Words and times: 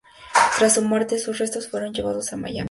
Tras 0.57 0.73
su 0.73 0.81
muerte, 0.81 1.19
sus 1.19 1.37
restos 1.37 1.69
fueron 1.69 1.93
llevados 1.93 2.33
a 2.33 2.37
Miami. 2.37 2.59